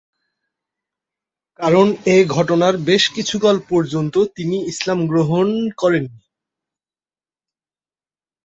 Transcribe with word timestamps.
কারণ 1.59 1.87
এ 2.07 2.17
ঘটনার 2.27 2.75
পর 2.75 2.85
বেশ 2.85 3.03
কিছুকাল 3.15 3.55
পর্যন্ত 3.69 4.15
তিনি 4.35 4.57
ইসলাম 4.71 4.99
গ্রহণ 5.07 5.47
করেননি। 5.77 6.21